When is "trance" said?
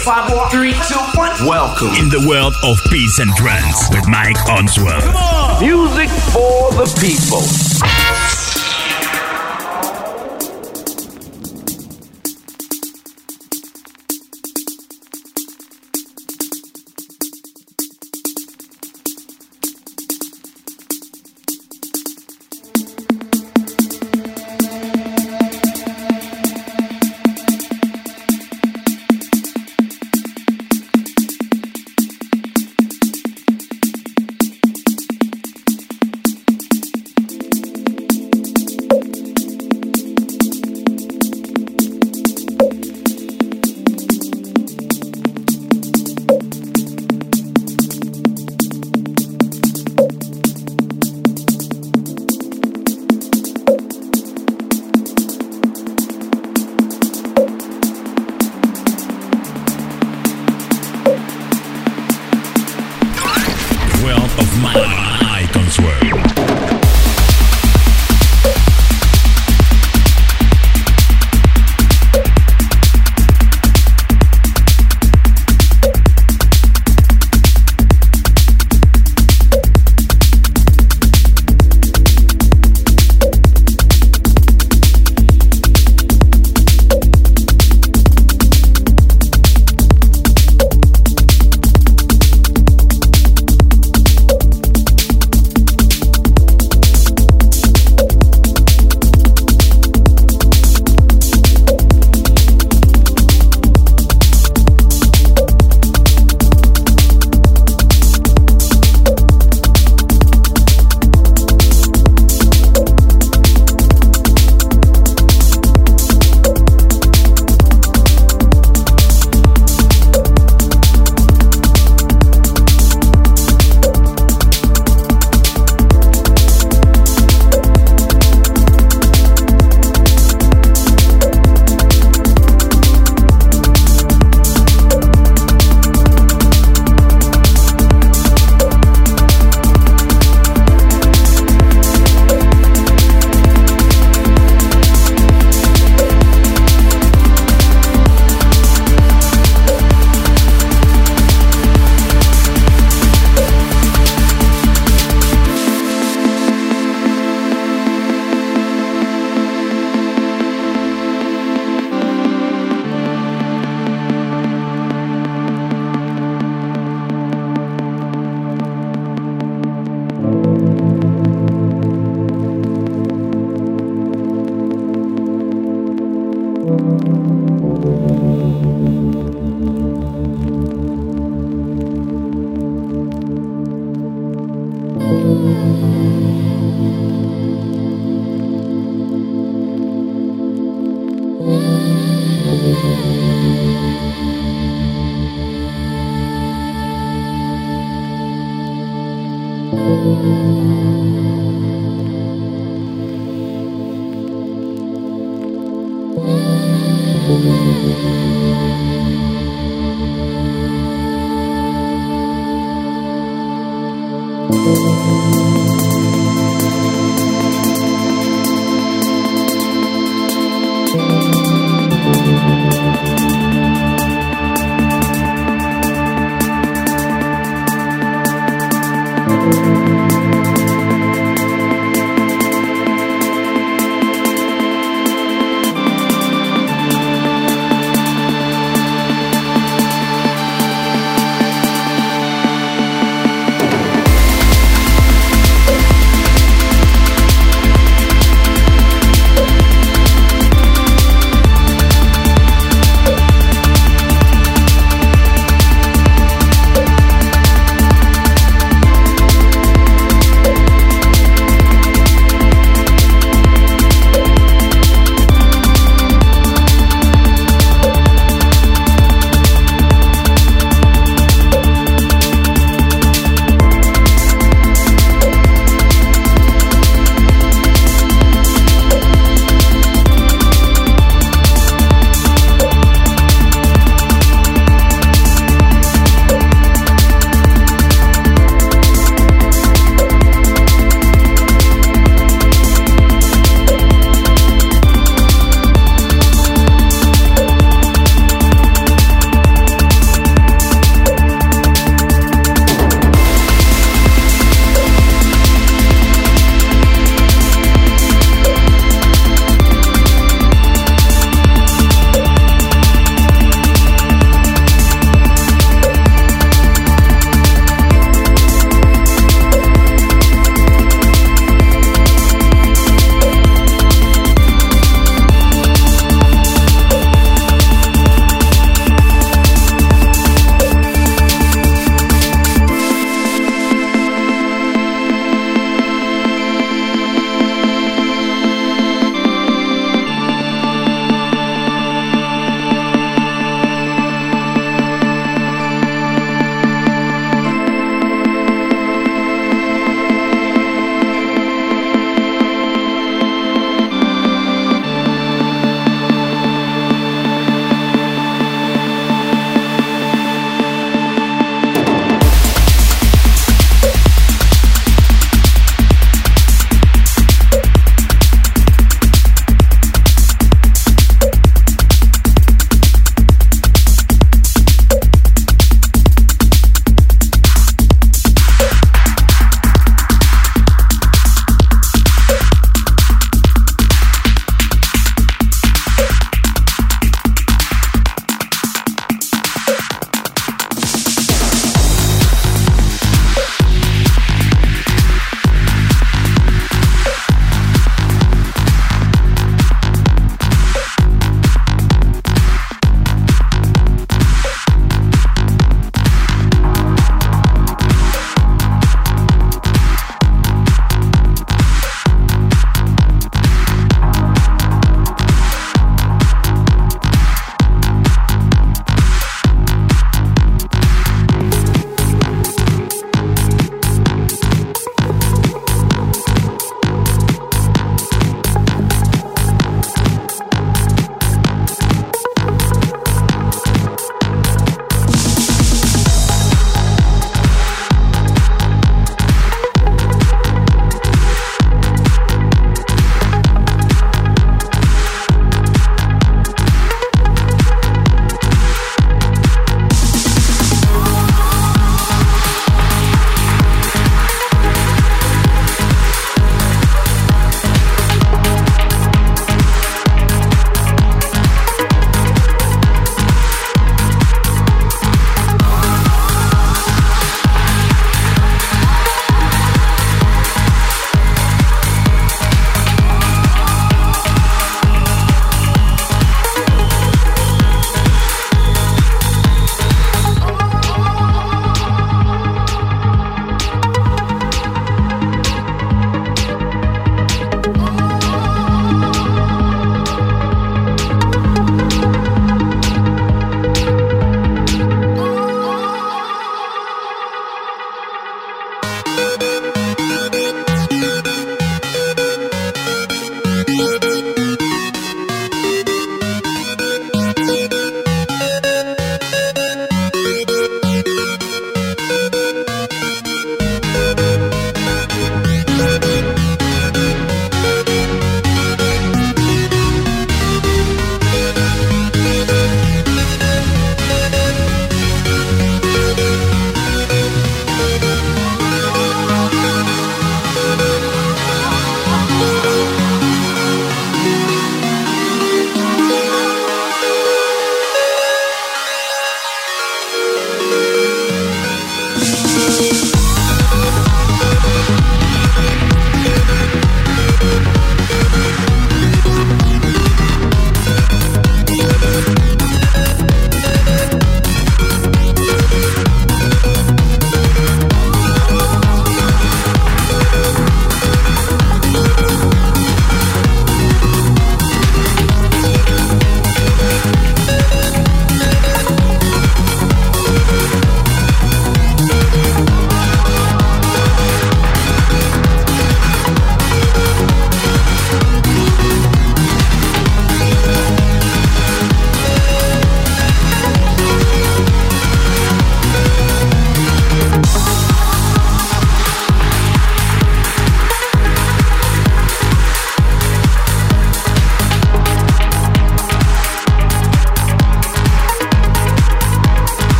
3.36-3.88